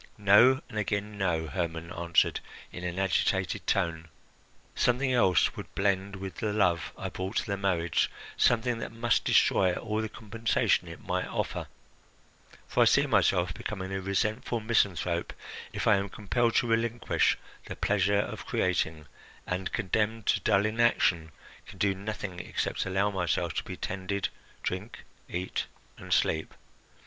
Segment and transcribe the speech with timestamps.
[0.17, 2.39] "No, and again no!" Hermon answered
[2.71, 4.07] in an agitated tone.
[4.73, 9.25] "Something else would blend with the love I brought to the marriage, something that must
[9.25, 11.67] destroy all the compensation it might offer;
[12.67, 15.33] for I see myself becoming a resentful misanthrope
[15.71, 19.05] if I am compelled to relinquish the pleasure of creating
[19.45, 21.31] and, condemned to dull inaction,
[21.67, 24.29] can do nothing except allow myself to be tended,
[24.63, 26.55] drink, eat, and sleep.